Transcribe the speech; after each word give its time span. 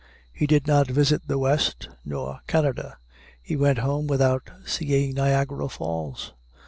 He 0.33 0.47
did 0.47 0.65
not 0.65 0.87
visit 0.89 1.27
the 1.27 1.37
West, 1.37 1.87
nor 2.03 2.39
Canada. 2.47 2.97
He 3.39 3.55
went 3.55 3.77
home 3.77 4.07
without 4.07 4.49
seeing 4.65 5.13
Niagara 5.13 5.69
Falls. 5.69 6.33